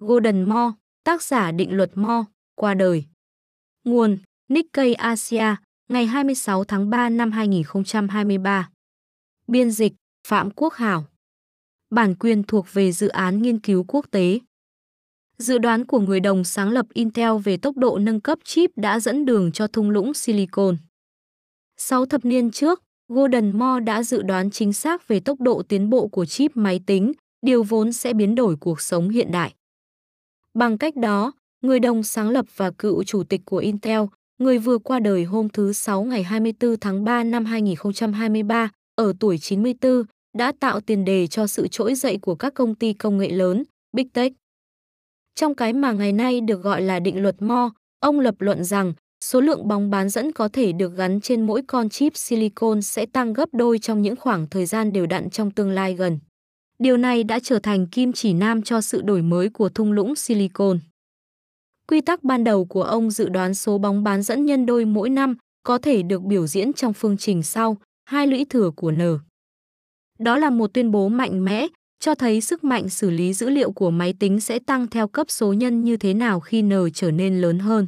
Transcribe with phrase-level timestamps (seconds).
[0.00, 3.04] Golden Moore, tác giả định luật Moore, qua đời.
[3.84, 5.56] Nguồn Nikkei Asia,
[5.88, 8.70] ngày 26 tháng 3 năm 2023.
[9.46, 9.92] Biên dịch
[10.26, 11.04] Phạm Quốc Hảo.
[11.90, 14.38] Bản quyền thuộc về dự án nghiên cứu quốc tế.
[15.38, 19.00] Dự đoán của người đồng sáng lập Intel về tốc độ nâng cấp chip đã
[19.00, 20.76] dẫn đường cho thung lũng Silicon.
[21.76, 25.90] 6 thập niên trước, Gordon Moore đã dự đoán chính xác về tốc độ tiến
[25.90, 27.12] bộ của chip máy tính,
[27.42, 29.54] điều vốn sẽ biến đổi cuộc sống hiện đại.
[30.54, 31.32] Bằng cách đó,
[31.62, 34.00] người đồng sáng lập và cựu chủ tịch của Intel,
[34.38, 39.38] người vừa qua đời hôm thứ Sáu ngày 24 tháng 3 năm 2023, ở tuổi
[39.38, 40.02] 94,
[40.38, 43.64] đã tạo tiền đề cho sự trỗi dậy của các công ty công nghệ lớn,
[43.92, 44.32] Big Tech.
[45.34, 48.92] Trong cái mà ngày nay được gọi là định luật Moore, ông lập luận rằng
[49.24, 53.06] số lượng bóng bán dẫn có thể được gắn trên mỗi con chip silicon sẽ
[53.06, 56.18] tăng gấp đôi trong những khoảng thời gian đều đặn trong tương lai gần.
[56.80, 60.16] Điều này đã trở thành kim chỉ nam cho sự đổi mới của thung lũng
[60.16, 60.78] silicon.
[61.88, 65.10] Quy tắc ban đầu của ông dự đoán số bóng bán dẫn nhân đôi mỗi
[65.10, 69.18] năm có thể được biểu diễn trong phương trình sau, hai lũy thừa của N.
[70.18, 71.66] Đó là một tuyên bố mạnh mẽ,
[72.00, 75.30] cho thấy sức mạnh xử lý dữ liệu của máy tính sẽ tăng theo cấp
[75.30, 77.86] số nhân như thế nào khi N trở nên lớn hơn.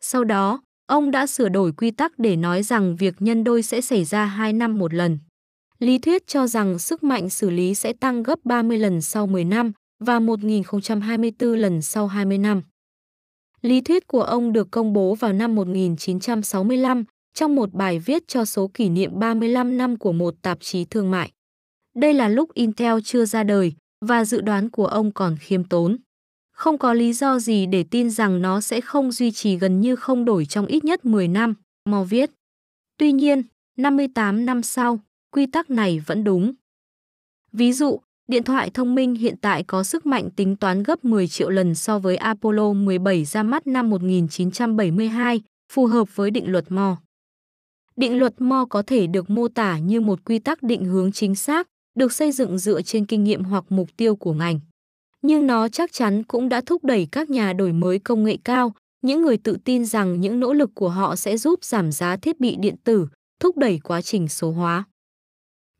[0.00, 3.80] Sau đó, ông đã sửa đổi quy tắc để nói rằng việc nhân đôi sẽ
[3.80, 5.18] xảy ra 2 năm một lần.
[5.78, 9.44] Lý thuyết cho rằng sức mạnh xử lý sẽ tăng gấp 30 lần sau 10
[9.44, 12.62] năm và 1024 lần sau 20 năm.
[13.62, 18.44] Lý thuyết của ông được công bố vào năm 1965 trong một bài viết cho
[18.44, 21.30] số kỷ niệm 35 năm của một tạp chí thương mại.
[21.94, 25.96] Đây là lúc Intel chưa ra đời và dự đoán của ông còn khiêm tốn.
[26.52, 29.96] Không có lý do gì để tin rằng nó sẽ không duy trì gần như
[29.96, 32.30] không đổi trong ít nhất 10 năm, mò viết.
[32.98, 33.42] Tuy nhiên,
[33.76, 36.52] 58 năm sau, quy tắc này vẫn đúng.
[37.52, 41.28] Ví dụ, điện thoại thông minh hiện tại có sức mạnh tính toán gấp 10
[41.28, 46.72] triệu lần so với Apollo 17 ra mắt năm 1972, phù hợp với định luật
[46.72, 47.00] Moore.
[47.96, 51.34] Định luật Moore có thể được mô tả như một quy tắc định hướng chính
[51.34, 51.68] xác,
[51.98, 54.60] được xây dựng dựa trên kinh nghiệm hoặc mục tiêu của ngành.
[55.22, 58.72] Nhưng nó chắc chắn cũng đã thúc đẩy các nhà đổi mới công nghệ cao,
[59.02, 62.40] những người tự tin rằng những nỗ lực của họ sẽ giúp giảm giá thiết
[62.40, 63.08] bị điện tử,
[63.40, 64.84] thúc đẩy quá trình số hóa.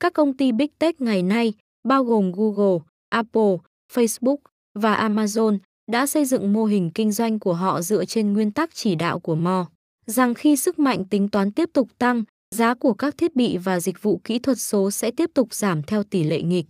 [0.00, 1.52] Các công ty Big Tech ngày nay,
[1.88, 2.78] bao gồm Google,
[3.08, 3.56] Apple,
[3.92, 4.36] Facebook
[4.74, 5.58] và Amazon,
[5.90, 9.20] đã xây dựng mô hình kinh doanh của họ dựa trên nguyên tắc chỉ đạo
[9.20, 9.66] của Mo,
[10.06, 12.24] rằng khi sức mạnh tính toán tiếp tục tăng,
[12.54, 15.82] giá của các thiết bị và dịch vụ kỹ thuật số sẽ tiếp tục giảm
[15.82, 16.66] theo tỷ lệ nghịch.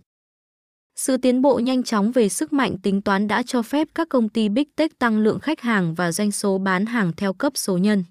[0.95, 4.29] Sự tiến bộ nhanh chóng về sức mạnh tính toán đã cho phép các công
[4.29, 7.77] ty Big Tech tăng lượng khách hàng và doanh số bán hàng theo cấp số
[7.77, 8.03] nhân.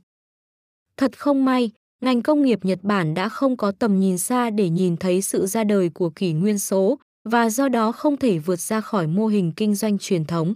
[0.97, 4.69] Thật không may, ngành công nghiệp Nhật Bản đã không có tầm nhìn xa để
[4.69, 8.61] nhìn thấy sự ra đời của kỷ nguyên số và do đó không thể vượt
[8.61, 10.55] ra khỏi mô hình kinh doanh truyền thống.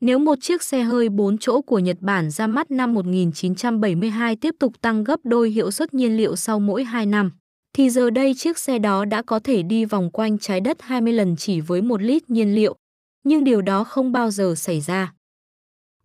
[0.00, 4.54] Nếu một chiếc xe hơi 4 chỗ của Nhật Bản ra mắt năm 1972 tiếp
[4.58, 7.32] tục tăng gấp đôi hiệu suất nhiên liệu sau mỗi 2 năm,
[7.72, 11.12] thì giờ đây chiếc xe đó đã có thể đi vòng quanh trái đất 20
[11.12, 12.76] lần chỉ với một lít nhiên liệu,
[13.24, 15.14] nhưng điều đó không bao giờ xảy ra.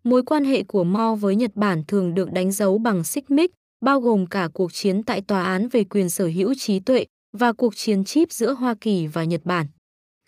[0.04, 3.52] Mối quan hệ của Mo với Nhật Bản thường được đánh dấu bằng xích mích,
[3.86, 7.06] bao gồm cả cuộc chiến tại tòa án về quyền sở hữu trí tuệ
[7.38, 9.66] và cuộc chiến chip giữa Hoa Kỳ và Nhật Bản.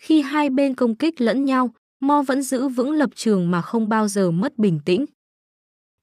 [0.02, 1.70] Khi hai bên công kích lẫn nhau,
[2.00, 5.06] Mo vẫn giữ vững lập trường mà không bao giờ mất bình tĩnh.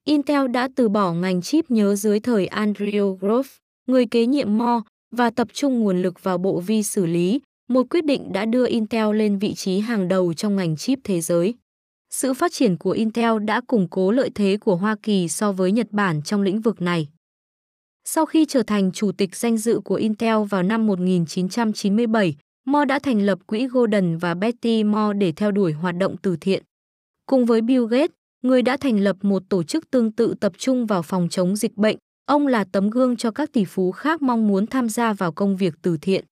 [0.04, 3.48] Intel đã từ bỏ ngành chip nhớ dưới thời Andrew Grove,
[3.86, 4.82] người kế nhiệm Mo,
[5.16, 8.66] và tập trung nguồn lực vào bộ vi xử lý, một quyết định đã đưa
[8.66, 11.54] Intel lên vị trí hàng đầu trong ngành chip thế giới.
[12.10, 15.72] Sự phát triển của Intel đã củng cố lợi thế của Hoa Kỳ so với
[15.72, 17.08] Nhật Bản trong lĩnh vực này.
[18.18, 22.36] Sau khi trở thành chủ tịch danh dự của Intel vào năm 1997,
[22.66, 26.36] Moore đã thành lập quỹ Golden và Betty Moore để theo đuổi hoạt động từ
[26.40, 26.62] thiện.
[27.26, 28.10] Cùng với Bill Gates,
[28.42, 31.76] người đã thành lập một tổ chức tương tự tập trung vào phòng chống dịch
[31.76, 31.96] bệnh,
[32.26, 35.56] ông là tấm gương cho các tỷ phú khác mong muốn tham gia vào công
[35.56, 36.24] việc từ thiện.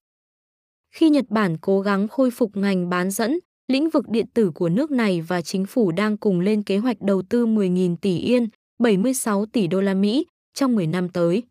[0.94, 4.68] Khi Nhật Bản cố gắng khôi phục ngành bán dẫn, lĩnh vực điện tử của
[4.68, 8.48] nước này và chính phủ đang cùng lên kế hoạch đầu tư 10.000 tỷ yên,
[8.78, 11.42] 76 tỷ đô la Mỹ trong 10 năm tới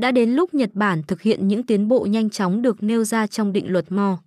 [0.00, 3.26] đã đến lúc Nhật Bản thực hiện những tiến bộ nhanh chóng được nêu ra
[3.26, 4.18] trong định luật Mo.